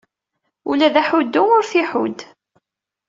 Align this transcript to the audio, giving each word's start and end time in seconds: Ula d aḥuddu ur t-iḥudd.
Ula 0.69 0.87
d 0.93 0.95
aḥuddu 1.01 1.43
ur 1.55 1.63
t-iḥudd. 1.69 2.19